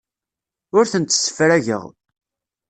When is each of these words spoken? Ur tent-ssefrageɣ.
Ur 0.77 0.85
tent-ssefrageɣ. 0.91 1.83